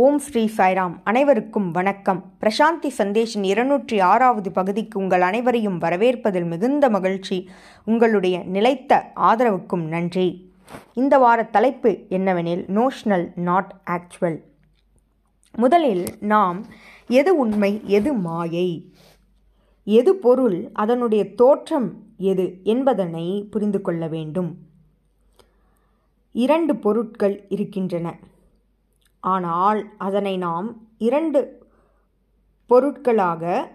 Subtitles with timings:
[0.00, 0.94] ஓம் ஸ்ரீ சாய்ராம்.
[1.04, 2.32] அனைவருக்கும் வணக்கம்.
[2.40, 7.48] பிரசாந்தி சந்தேஷின் இருநூற்றி ஆறாவது பகுதிக்கு உங்கள் அனைவரையும் வரவேற்பதில் மிகுந்த மகிழ்ச்சி.
[7.84, 10.52] உங்களுடைய நிலைத்த ஆதரவுக்கும் நன்றி.
[10.94, 14.42] இந்த வார தலைப்பு என்னவெனில் நோஷனல் நாட் ஆக்சுவல்
[15.56, 16.64] முதலில் நாம்
[17.08, 18.92] எது உண்மை எது மாயை?
[19.84, 24.56] எது பொருள் அதனுடைய தோற்றம் எது என்பதனை புரிந்து கொள்ள வேண்டும்.
[26.32, 28.18] இரண்டு பொருட்கள் இருக்கின்றன.
[29.20, 31.66] ஆனால் அதனை நாம் இரண்டு
[32.66, 33.70] பொருட்களாக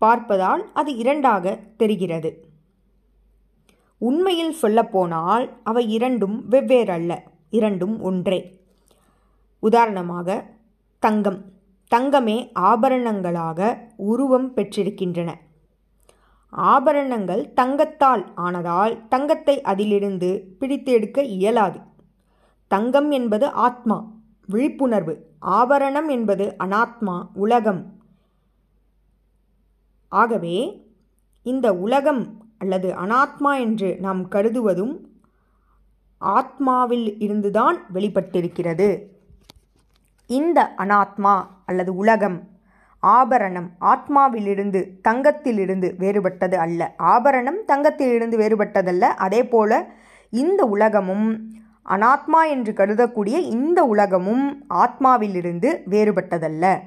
[0.00, 2.46] பார்ப்பதால் அது இரண்டாக தெரிகிறது.
[3.98, 7.18] உண்மையில் சொல்லப்போனால் அவை இரண்டும் வெவ்வேறல்ல
[7.50, 8.60] இரண்டும் ஒன்றே.
[9.58, 10.46] உதாரணமாக
[10.98, 11.44] தங்கம்.
[11.94, 15.34] தங்கமே ஆபரணங்களாக உருவம் பெற்றிருக்கின்றன.
[16.48, 21.80] ஆபரணங்கள் தங்கத்தால் ஆனதால் தங்கத்தை அதிலிருந்து பிடித்து எடுக்க இயலாது.
[22.68, 24.10] தங்கம் என்பது ஆத்மா.
[24.48, 25.26] விழிப்புணர்வு.
[25.38, 27.92] ஆபரணம் என்பது அனாத்மா உலகம்.
[30.08, 30.86] ஆகவே
[31.42, 34.96] இந்த உலகம் அல்லது அனாத்மா என்று நாம் கருதுவதும்
[36.20, 39.02] ஆத்மாவில் இருந்துதான் வெளிப்பட்டிருக்கிறது.
[40.26, 42.48] இந்த அனாத்மா அல்லது உலகம்
[43.02, 46.94] ஆபரணம் ஆத்மாவிலிருந்து தங்கத்திலிருந்து வேறுபட்டது அல்ல.
[46.96, 49.00] ஆபரணம் தங்கத்திலிருந்து வேறுபட்டதல்ல.
[49.00, 49.90] அதே போல
[50.30, 51.52] இந்த உலகமும்
[51.90, 56.78] அனாத்மா என்று கருதக்கூடிய இந்த உலகமும் ஆத்மாவிலிருந்து வேறுபட்டதல்ல.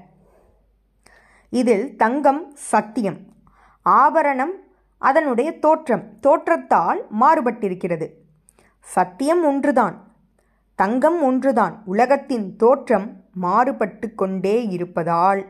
[1.49, 3.19] இதில் தங்கம் சத்தியம்
[3.81, 4.51] ஆபரணம்
[4.97, 8.07] அதனுடைய தோற்றம் தோற்றத்தால் மாறுபட்டிருக்கிறது.
[8.79, 10.03] சத்தியம் ஒன்றுதான்
[10.75, 11.81] தங்கம் ஒன்றுதான்.
[11.85, 15.45] உலகத்தின் தோற்றம் மாறுபட்டு கொண்டே இருப்பதால்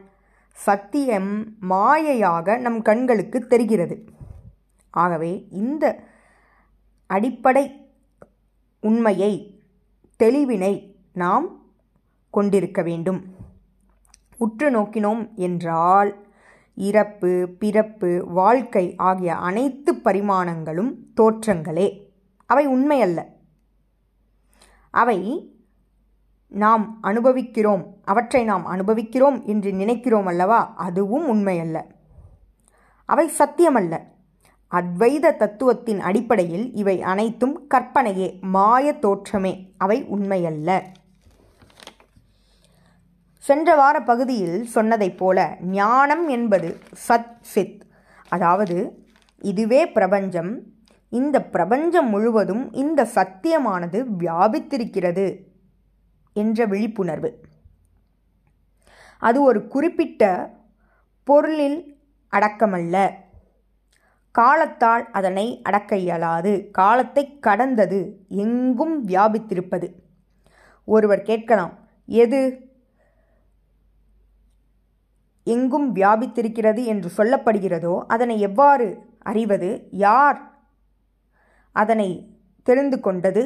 [0.52, 4.06] சத்தியம் மாயையாக நம் கண்களுக்கு தெரிகிறது.
[4.92, 6.00] ஆகவே இந்த
[7.08, 7.81] அடிப்படை
[8.82, 9.62] உண்மையை
[10.24, 11.62] தெளிவினை நாம்
[12.30, 13.36] கொண்டிருக்க வேண்டும்.
[14.38, 16.28] உற்று நோக்கினோம் என்றால்
[16.76, 22.10] இறப்பு பிறப்பு வாழ்க்கை ஆகிய அனைத்து பரிமாணங்களும் தோற்றங்களே.
[22.46, 23.26] அவை உண்மையல்ல.
[24.92, 25.46] அவை
[26.48, 27.96] நாம் அனுபவிக்கிறோம்.
[28.04, 30.74] அவற்றை நாம் அனுபவிக்கிறோம் என்று நினைக்கிறோம் அல்லவா?
[30.76, 31.84] அதுவும் உண்மையல்ல.
[33.06, 34.11] அவை சத்தியமல்ல.
[34.72, 39.72] அத்வைத தத்துவத்தின் அடிப்படையில் இவை அனைத்தும் கற்பனையே மாய தோற்றமே.
[39.78, 40.82] அவை உண்மையல்ல.
[43.38, 46.78] சென்ற வார பகுதியில் சொன்னதைப் போல ஞானம் என்பது
[47.08, 47.82] சத் சித்.
[48.30, 49.06] அதாவது
[49.40, 50.62] இதுவே பிரபஞ்சம்.
[51.10, 55.38] இந்த பிரபஞ்சம் முழுவதும் இந்த சத்தியமானது வியாபித்திருக்கிறது
[56.34, 57.40] என்ற விழிப்புணர்வு.
[59.20, 60.54] அது ஒரு குறிப்பிட்ட
[61.24, 61.98] பொருளில்
[62.32, 63.10] அடக்கமல்ல.
[64.32, 66.70] காலத்தால் அதனை அடக்க இயலாது.
[66.72, 69.94] காலத்தை கடந்தது எங்கும் வியாபித்திருப்பது.
[70.86, 71.74] ஒருவர் கேட்கலாம்
[72.06, 72.70] எது
[75.44, 78.88] எங்கும் வியாபித்திருக்கிறது என்று சொல்லப்படுகிறதோ அதனை எவ்வாறு
[79.20, 79.88] அறிவது?
[79.92, 80.40] யார்
[81.72, 83.44] அதனை தெரிந்து கொண்டது?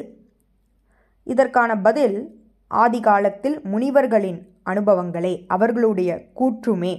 [1.23, 6.93] இதற்கான பதில் ஆதி காலத்தில் முனிவர்களின் அனுபவங்களே அவர்களுடைய கூற்றுமே.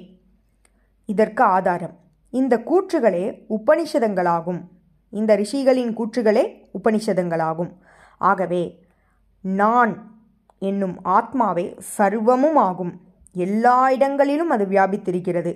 [1.06, 1.96] இதற்கு ஆதாரம்.
[2.40, 3.24] இந்த கூற்றுகளே
[3.56, 4.60] உபனிஷதங்களாகும்.
[5.12, 6.44] இந்த ரிஷிகளின் கூற்றுகளே
[6.78, 7.72] உபனிஷதங்களாகும்.
[8.30, 8.62] ஆகவே
[9.40, 9.92] நான்
[10.58, 11.64] என்னும் ஆத்மாவே
[11.98, 12.92] சர்வமும் ஆகும்
[13.32, 15.52] எல்லா இடங்களிலும் அது வியாபித்திருக்கிறது.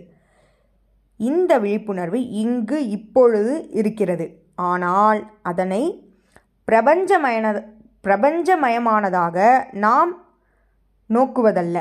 [1.20, 4.26] இந்த விழிப்புணர்வு இங்கு இப்பொழுது இருக்கிறது.
[4.70, 5.82] ஆனால் அதனை
[6.68, 7.46] பிரபஞ்சமயன
[8.04, 9.38] பிரபஞ்சமயமானதாக
[9.84, 10.12] நாம்
[11.10, 11.78] நோக்குவதல்ல.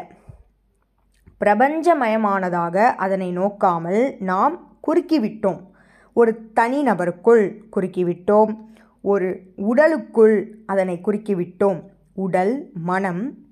[1.43, 4.01] பிரபஞ்சமயமானதாக அதனை நோக்காமல்
[4.31, 4.55] நாம்
[4.87, 5.67] குறுக்கிவிட்டோம்.
[6.13, 8.67] ஒரு தனிநபருக்குள் குறுக்கிவிட்டோம்.
[9.01, 11.83] ஒரு உடலுக்குள் அதனை குறுக்கிவிட்டோம்.
[12.13, 13.47] உடல் மனம்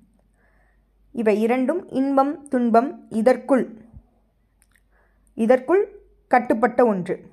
[1.12, 3.78] இவை இரண்டும் இன்பம் துன்பம் இதற்குள்.
[5.34, 7.30] இதற்குள் கட்டுப்பட்ட ஒன்று.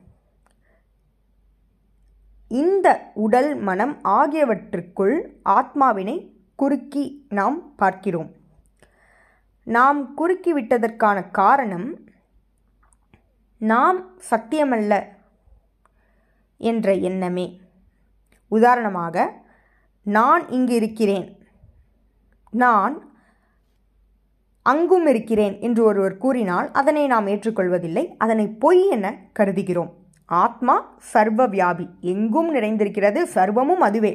[2.47, 8.31] இந்த உடல் மனம் ஆகியவற்றுக்குள் ஆத்மாவினை குறுக்கி நாம் பார்க்கிறோம்.
[9.63, 11.99] நாம் குறுக்கிவிட்டதற்கான காரணம்
[13.71, 14.93] நாம் சத்தியமல்ல
[16.57, 17.47] என்ற எண்ணமே.
[18.51, 19.25] உதாரணமாக
[20.05, 21.27] நான் இங்கு இருக்கிறேன்
[22.53, 22.95] நான்
[24.65, 28.03] அங்கும் இருக்கிறேன் என்று ஒருவர் கூறினால் அதனை நாம் ஏற்றுக்கொள்வதில்லை.
[28.17, 29.05] அதனை பொய் என
[29.39, 29.91] கருதுகிறோம்.
[30.25, 30.75] ஆத்மா
[31.13, 34.13] சர்வ வியாபி எங்கும் நிறைந்திருக்கிறது சர்வமும் அதுவே.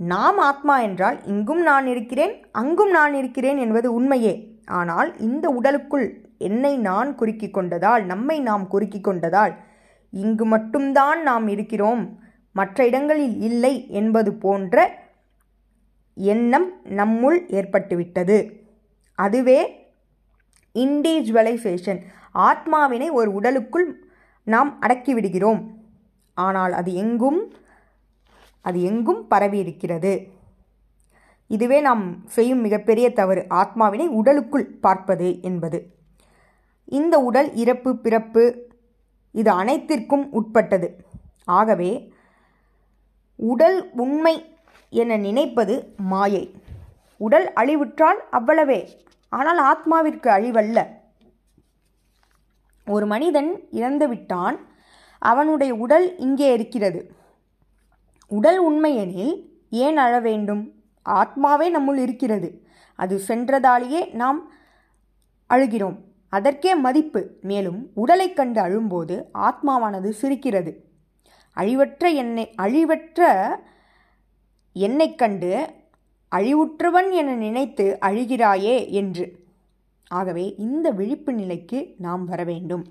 [0.00, 4.34] நாம் ஆத்மா என்றால் இங்கும் நான் இருக்கிறேன் அங்கும் நான் இருக்கிறேன் என்பது உண்மையே.
[4.80, 9.54] ஆனால் இந்த உடலுக்குள் என்னை நான் குறுக்கி கொண்டதால் நம்மை நாம் குறுக்கி கொண்டதால்
[10.10, 12.20] இங்கு மட்டும்தான் நாம் இருக்கிறோம்.
[12.52, 15.04] மற்ற இடங்களில் இல்லை என்பது போன்ற
[16.14, 18.52] எண்ணம் நம்முள் ஏற்பட்டுவிட்டது.
[19.14, 19.88] அதுவே
[20.74, 22.00] இண்டிவிஜுவலைசேஷன்
[22.34, 24.08] ஆத்மாவினை ஒரு உடலுக்குள்
[24.44, 25.60] நாம் அடக்கிவிடுகிறோம்.
[26.34, 27.52] ஆனால் அது எங்கும்
[28.60, 30.34] அது எங்கும் பரவி இருக்கிறது
[31.46, 33.46] இதுவே நாம் செய்யும் மிகப்பெரிய தவறு.
[33.48, 35.95] ஆத்மாவினை உடலுக்குள் பார்ப்பது என்பது.
[36.86, 38.68] இந்த உடல் இறப்பு பிறப்பு
[39.32, 40.96] இது அனைத்திற்கும் உட்பட்டது.
[41.44, 42.12] ஆகவே
[43.36, 44.58] உடல் உண்மை
[44.90, 46.54] என நினைப்பது மாயை.
[47.16, 48.88] உடல் அழிவுற்றால் அவ்வளவே
[49.28, 50.86] ஆனால் ஆத்மாவிற்கு அழிவல்ல.
[52.86, 54.56] ஒரு மனிதன் இறந்துவிட்டான்
[55.18, 57.14] அவனுடைய உடல் இங்கே இருக்கிறது.
[58.26, 59.34] உடல் உண்மையெனில்
[59.70, 60.74] ஏன் அழ வேண்டும்?
[61.06, 62.66] ஆத்மாவே நம்முள் இருக்கிறது.
[62.94, 64.50] அது சென்றதாலேயே நாம்
[65.50, 65.98] அழுகிறோம்.
[66.36, 67.20] அதற்கே மதிப்பு.
[67.50, 69.16] மேலும் உடலை கண்டு அழும்போது
[69.48, 70.72] ஆத்மாவானது சிரிக்கிறது.
[71.56, 73.20] அழிவற்ற எண்ணெய் அழிவற்ற
[74.76, 75.50] என்னை கண்டு
[76.32, 79.26] அழிவுற்றவன் என நினைத்து அழுகிறாயே என்று.
[80.10, 82.84] ஆகவே இந்த விழிப்பு நிலைக்கு நாம் வர வேண்டும்.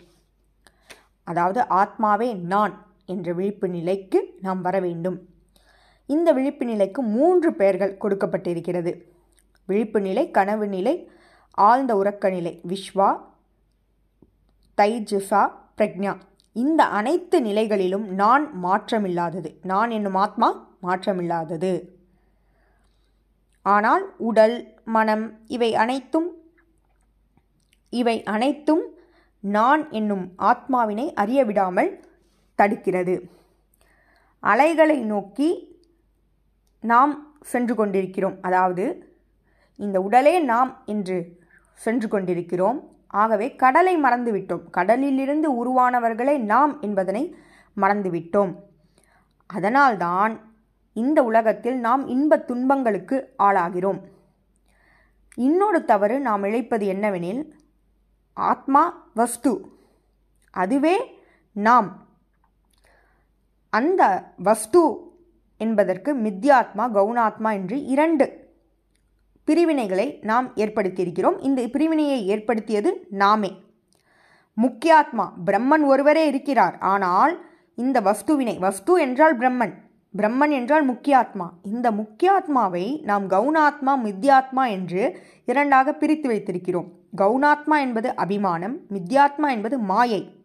[1.27, 2.74] அதாவது ஆத்மாவே நான்
[3.06, 5.18] என்ற விழிப்பு நிலைக்கு நாம் வர வேண்டும்.
[6.09, 8.92] இந்த விழிப்பு நிலைக்கு மூன்று பெயர்கள் கொடுக்கப்பட்டிருக்கிறது.
[9.69, 10.95] விழிப்பு நிலை கனவு நிலை
[11.68, 13.09] ஆழ்ந்த உறக்க நிலை விஸ்வா
[14.77, 15.44] தைஜிஃபா
[15.77, 16.13] பிரக்ஞா.
[16.54, 19.50] இந்த அனைத்து நிலைகளிலும் நான் மாற்றமில்லாதது.
[19.63, 20.50] நான் என்னும் ஆத்மா
[20.83, 21.74] மாற்றமில்லாதது.
[23.62, 26.27] ஆனால் உடல் மனம் இவை அனைத்தும்
[27.89, 28.83] இவை அனைத்தும்
[29.39, 31.92] நான் என்னும் ஆத்மாவினை அறிய விடாமல்
[32.60, 33.16] தடுக்கிறது.
[34.39, 35.50] அலைகளை நோக்கி
[36.83, 38.38] நாம் சென்று கொண்டிருக்கிறோம்.
[38.42, 38.86] அதாவது
[39.75, 41.18] இந்த உடலே நாம் என்று
[41.74, 42.80] சென்று கொண்டிருக்கிறோம்.
[43.15, 44.69] ஆகவே கடலை மறந்துவிட்டோம்.
[44.69, 47.35] கடலிலிருந்து உருவானவர்களே நாம் என்பதனை
[47.77, 48.56] மறந்துவிட்டோம்.
[49.45, 50.53] அதனால்தான்
[50.94, 54.01] இந்த உலகத்தில் நாம் இன்பத் துன்பங்களுக்கு ஆளாகிறோம்.
[55.35, 57.51] இன்னொரு தவறு நாம் இழைப்பது என்னவெனில்
[58.33, 59.77] ஆத்மா வஸ்து.
[60.51, 61.21] அதுவே
[61.51, 62.07] நாம்.
[63.69, 64.97] அந்த வஸ்து
[65.57, 68.44] என்பதற்கு மித்யாத்மா கவுனாத்மா என்று இரண்டு
[69.47, 71.42] பிரிவினைகளை நாம் ஏற்படுத்தியிருக்கிறோம்.
[71.42, 73.63] இந்த பிரிவினையை ஏற்படுத்தியது நாமே.
[74.62, 76.77] முக்கியாத்மா பிரம்மன் ஒருவரே இருக்கிறார்.
[76.77, 77.45] ஆனால்
[77.75, 79.83] இந்த வஸ்துவினை வஸ்து என்றால் பிரம்மன்
[80.18, 81.50] பிரம்மன் என்றால் முக்கியாத்மா.
[81.63, 86.88] இந்த முக்கியாத்மாவை நாம் கவுனாத்மா மித்யாத்மா என்று இரண்டாக பிரித்து வைத்திருக்கிறோம்.
[87.18, 90.44] கவுனாத்மா என்பது அபிமானம் மித்யாத்மா என்பது மாயை.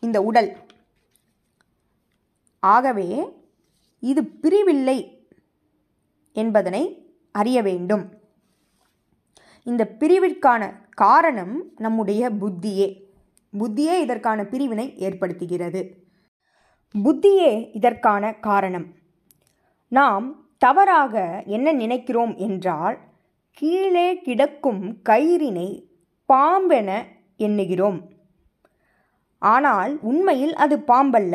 [0.00, 0.56] இந்த உடல்.
[2.60, 3.32] ஆகவே
[4.00, 5.26] இது பிரிவில்லை
[6.32, 7.05] என்பதனை
[7.36, 8.04] அறிய வேண்டும்.
[9.62, 12.88] இந்த பிரிவிற்கான காரணம் நம்முடைய புத்தியே.
[13.58, 15.82] புத்தியே இதற்கான பிரிவினை ஏற்படுத்துகிறது.
[16.94, 18.86] புத்தியே இதற்கான காரணம்.
[19.92, 20.26] நாம்
[20.58, 22.96] தவறாக என்ன நினைக்கிறோம் என்றால்
[23.52, 25.68] கீழே கிடக்கும் கயிறினை
[26.32, 26.90] பாம்பென
[27.38, 28.00] எண்ணுகிறோம்.
[29.42, 31.34] ஆனால் உண்மையில் அது பாம்பல்ல.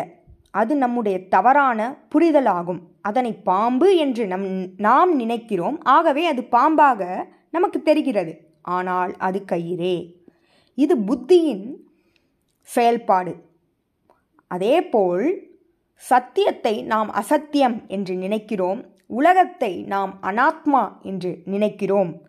[0.51, 2.79] அது நம்முடைய தவறான புரிதலாகும்.
[3.01, 5.81] அதனை பாம்பு என்று நம் நாம் நினைக்கிறோம்.
[5.81, 8.33] ஆகவே அது பாம்பாக நமக்கு தெரிகிறது.
[8.61, 10.13] ஆனால் அது கயிறே.
[10.75, 11.65] இது புத்தியின்
[12.61, 13.35] செயல்பாடு.
[14.47, 15.39] அதேபோல்
[15.95, 18.85] சத்தியத்தை நாம் அசத்தியம் என்று நினைக்கிறோம்.
[19.07, 22.21] உலகத்தை நாம் அனாத்மா என்று நினைக்கிறோம்.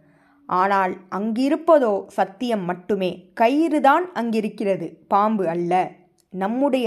[0.46, 3.32] ஆனால் அங்கிருப்பதோ சத்தியம் மட்டுமே.
[3.40, 4.92] கயிறுதான் அங்கிருக்கிறது.
[5.08, 5.90] பாம்பு அல்ல.
[6.28, 6.86] நம்முடைய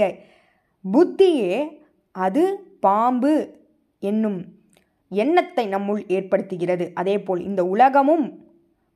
[0.92, 2.42] புத்தியே அது
[2.80, 3.58] பாம்பு
[3.98, 4.54] என்னும்
[5.08, 6.92] எண்ணத்தை நம்முள் ஏற்படுத்துகிறது.
[6.94, 8.44] அதேபோல் இந்த உலகமும்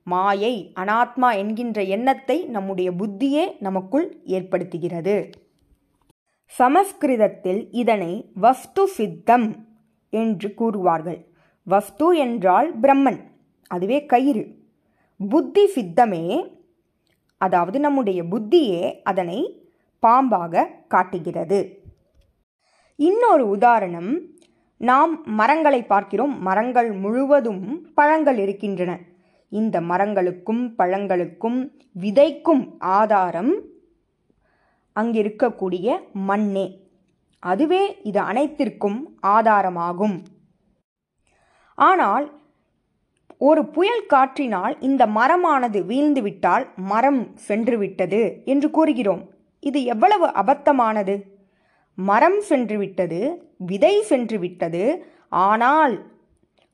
[0.03, 5.29] மாயை அனாத்மா என்கின்ற எண்ணத்தை நம்முடைய புத்தியே நமக்குள் ஏற்படுத்துகிறது.
[6.45, 9.67] சமஸ்கிருதத்தில் இதனை வஸ்து சித்தம்
[10.09, 11.25] என்று கூறுவார்கள்.
[11.63, 13.19] வஸ்து என்றால் பிரம்மன்
[13.67, 14.43] அதுவே கயிறு.
[15.19, 16.23] புத்தி சித்தமே
[17.37, 19.39] அதாவது நம்முடைய புத்தியே அதனை
[20.03, 21.80] பாம்பாக காட்டுகிறது.
[23.07, 24.21] இன்னொரு உதாரணம்
[24.77, 26.41] நாம் மரங்களை பார்க்கிறோம்.
[26.41, 28.99] மரங்கள் முழுவதும் பழங்கள் இருக்கின்றன.
[29.49, 33.61] இந்த மரங்களுக்கும் பழங்களுக்கும் விதைக்கும் ஆதாரம்
[34.95, 36.67] அங்கிருக்கக்கூடிய மண்ணே.
[37.39, 40.17] அதுவே இது அனைத்திற்கும் ஆதாரமாகும்.
[41.75, 42.39] ஆனால்
[43.37, 49.29] ஒரு புயல் காற்றினால் இந்த மரமானது வீழ்ந்துவிட்டால் மரம் சென்றுவிட்டது என்று கூறுகிறோம்.
[49.59, 51.30] இது எவ்வளவு அபத்தமானது?
[51.95, 54.97] மரம் சென்றுவிட்டது விதை சென்றுவிட்டது
[55.29, 56.09] ஆனால்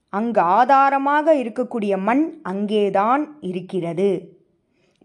[0.10, 4.36] அங்கு ஆதாரமாக இருக்கக்கூடிய மண் அங்கேதான் இருக்கிறது.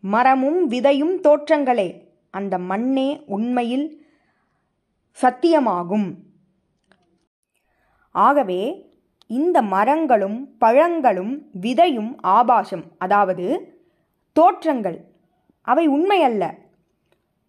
[0.01, 4.07] மரமும் விதையும் தோற்றங்களே அந்த மண்ணே உண்மையில்
[5.23, 6.15] சத்தியமாகும்.
[8.11, 8.91] ஆகவே
[9.27, 13.75] இந்த மரங்களும் பழங்களும் விதையும் ஆபாசம் அதாவது
[14.33, 15.05] தோற்றங்கள்
[15.63, 16.51] அவை உண்மையல்ல.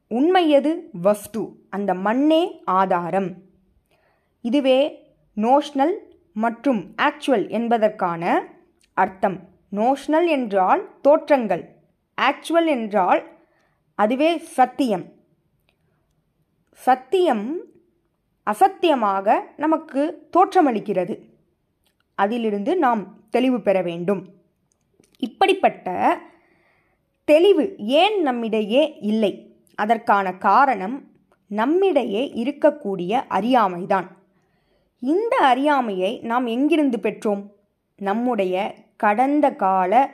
[0.07, 1.62] உண்மையது வஸ்து.
[1.73, 3.29] அந்த மண்ணே ஆதாரம்.
[4.41, 4.79] இதுவே
[5.35, 5.93] நோஷ்னல்
[6.33, 8.43] மற்றும் ஆக்சுவல் என்பதற்கான
[8.93, 9.37] அர்த்தம்.
[9.71, 11.63] நோஷ்னல் என்றால் தோற்றங்கள்.
[12.21, 13.21] ஆக்சுவல் என்றால்
[13.95, 15.05] அதுவே சத்தியம்.
[16.71, 17.45] சத்தியம்
[18.51, 21.15] அசத்தியமாக நமக்கு தோற்றமளிக்கிறது.
[22.15, 24.21] அதிலிருந்து நாம் தெளிவு பெற வேண்டும்.
[25.19, 26.17] இப்படிப்பட்ட
[27.25, 29.33] தெளிவு ஏன் நம்மிடையே இல்லை?
[29.75, 31.11] அதற்கான காரணம்
[31.53, 34.07] நம்மிடையே இருக்கக்கூடிய அறியாமைதான்.
[34.99, 37.43] இந்த அறியாமையை நாம் எங்கிருந்து பெற்றோம்?
[37.97, 40.09] நம்முடைய கடந்த கால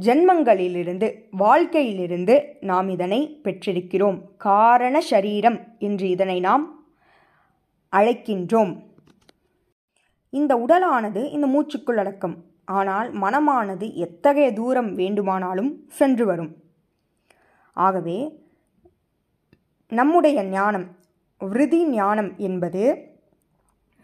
[0.00, 4.18] ஜென்மங்களிலிருந்து வாழ்க்கையிலிருந்து நாம் இதனை பெற்றிருக்கிறோம்.
[4.36, 6.64] காரண சரீரம் என்று இதனை நாம்
[7.92, 8.72] அழைக்கின்றோம்.
[10.30, 12.36] இந்த உடலானது இந்த மூச்சுக்குள் அடக்கம்.
[12.64, 16.52] ஆனால் மனமானது எத்தகைய தூரம் வேண்டுமானாலும் சென்று வரும்.
[17.72, 18.18] ஆகவே
[19.92, 20.84] நம்முடைய ஞானம்
[21.40, 22.82] விருதி ஞானம் என்பது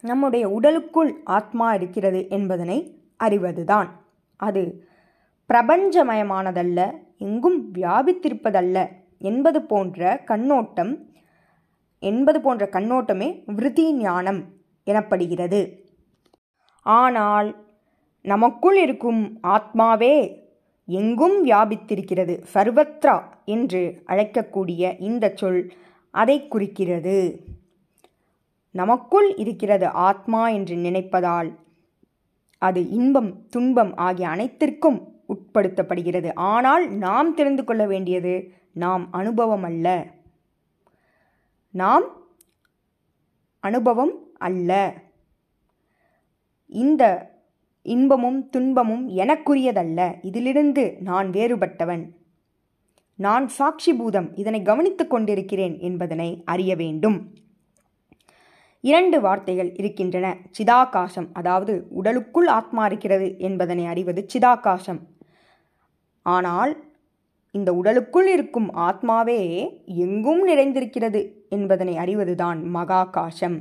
[0.04, 2.78] நம்முடைய உடலுக்குள் ஆத்மா இருக்கிறது என்பதனை
[3.16, 3.88] அறிவதுதான்.
[4.40, 4.62] அது
[5.50, 6.80] பிரபஞ்சமயமானதல்ல
[7.18, 8.78] எங்கும் வியாபித்திருப்பதல்ல
[9.30, 10.92] என்பது போன்ற கண்ணோட்டம்
[12.02, 14.40] என்பது போன்ற கண்ணோட்டமே விருதி ஞானம்
[14.86, 15.62] எனப்படுகிறது.
[16.82, 17.48] ஆனால்
[18.24, 20.14] நமக்குள் இருக்கும் ஆத்மாவே
[20.90, 22.34] எங்கும் வியாபித்திருக்கிறது.
[22.54, 25.72] சர்வத்ரா என்று அழைக்கக்கூடிய இந்த சொல்
[26.10, 27.44] அதை குறிக்கிறது.
[28.70, 31.50] நமக்குள் இருக்கிறது ஆத்மா என்று நினைப்பதால்
[32.58, 36.30] அது இன்பம் துன்பம் ஆகிய அனைத்திற்கும் உட்படுத்தப்படுகிறது.
[36.34, 40.06] ஆனால் நாம் தெரிந்து கொள்ள வேண்டியது நாம் அனுபவம் அல்ல.
[41.70, 42.04] நாம்
[43.60, 44.94] அனுபவம் அல்ல.
[46.66, 47.32] இந்த
[47.88, 50.00] இன்பமும் துன்பமும் எனக்குரியதல்ல.
[50.22, 52.04] இதிலிருந்து நான் வேறுபட்டவன்.
[53.16, 54.28] நான் சாட்சி பூதம்.
[54.34, 57.18] இதனை கவனித்துக் கொண்டிருக்கிறேன் என்பதனை அறிய வேண்டும்.
[58.80, 60.36] இரண்டு வார்த்தைகள் இருக்கின்றன.
[60.58, 65.00] சிதாகாசம் அதாவது உடலுக்குள் ஆத்மா இருக்கிறது என்பதனை அறிவது சிதாகாசம்.
[66.22, 66.72] ஆனால்
[67.50, 69.40] இந்த உடலுக்குள் இருக்கும் ஆத்மாவே
[69.84, 73.56] எங்கும் நிறைந்திருக்கிறது என்பதனை அறிவதுதான் மகாகாசம்.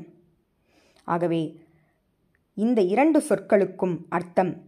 [1.08, 1.42] ஆகவே
[2.58, 4.62] இந்த இரண்டு சொற்களுக்கும் அர்த்தம்.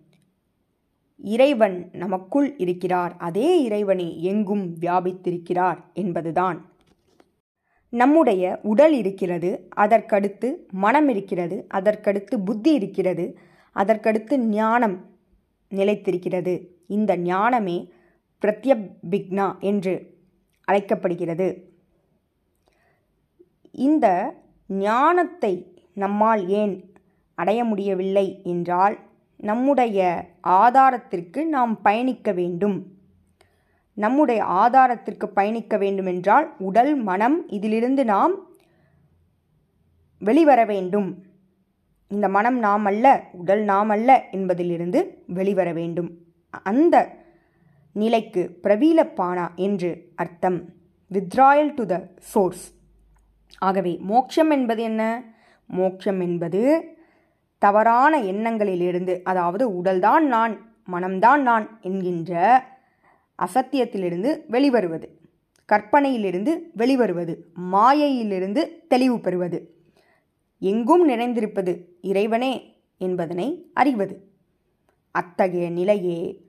[1.17, 3.17] இறைவன் நமக்குள் இருக்கிறார்.
[3.17, 6.71] அதே இறைவனை எங்கும் வியாபித்திருக்கிறார் என்பதுதான்.
[7.89, 13.37] நம்முடைய உடல் இருக்கிறது அதற்கடுத்து மனம் இருக்கிறது அதற்கடுத்து புத்தி இருக்கிறது
[13.75, 15.05] அதற்கடுத்து ஞானம்
[15.71, 16.67] நிலைத்திருக்கிறது.
[16.87, 17.91] இந்த ஞானமே
[18.41, 20.17] பிரத்யபிக்னா என்று
[20.63, 21.71] அழைக்கப்படுகிறது.
[23.71, 24.35] இந்த
[24.67, 26.88] ஞானத்தை நம்மால் ஏன்
[27.41, 28.95] அடைய முடியவில்லை என்றால்
[29.39, 29.99] நம்முடைய
[30.61, 32.77] ஆதாரத்திற்கு நாம் பயணிக்க வேண்டும்.
[33.97, 38.33] நம்முடைய ஆதாரத்திற்கு பயணிக்க வேண்டுமென்றால் உடல் மனம் இதிலிருந்து நாம்
[40.21, 41.09] வெளிவர வேண்டும்.
[42.11, 43.05] இந்த மனம் நாம் அல்ல
[43.41, 44.99] உடல் நாம் அல்ல என்பதிலிருந்து
[45.37, 46.09] வெளிவர வேண்டும்.
[46.71, 46.95] அந்த
[47.95, 50.59] நிலைக்கு பிரவீலப்பானா என்று அர்த்தம்.
[51.11, 51.95] வித்ராயல் டு த
[52.31, 52.65] சோர்ஸ்
[53.67, 55.03] ஆகவே மோட்சம் என்பது என்ன?
[55.69, 56.61] மோட்சம் என்பது
[57.59, 60.55] தவறான எண்ணங்களிலிருந்து அதாவது உடல்தான் நான்
[60.91, 62.63] மனம்தான் நான் என்கின்ற
[63.39, 65.07] அசத்தியத்திலிருந்து வெளிவருவது
[65.65, 69.59] கற்பனையிலிருந்து வெளிவருவது மாயையிலிருந்து தெளிவு பெறுவது
[70.61, 72.53] எங்கும் நிறைந்திருப்பது இறைவனே
[72.97, 74.15] என்பதனை அறிவது.
[75.11, 76.41] அத்தகைய நிலையே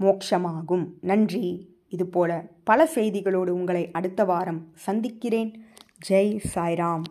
[0.00, 0.86] மோட்சமாகும்.
[1.00, 1.76] நன்றி.
[1.88, 5.64] இதுபோல பல செய்திகளோடு உங்களை அடுத்த வாரம் சந்திக்கிறேன்.
[6.08, 7.02] ஜெய் சாய்ராம்.